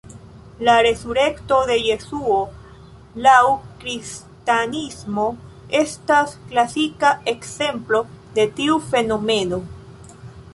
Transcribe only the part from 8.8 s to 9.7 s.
fenomeno.